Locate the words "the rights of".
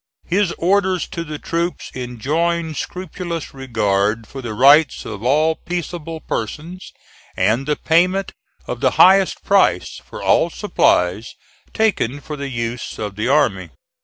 4.41-5.21